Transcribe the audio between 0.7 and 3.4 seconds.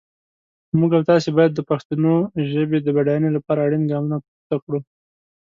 موږ او تاسي باید د پښتو ژپې د بډاینې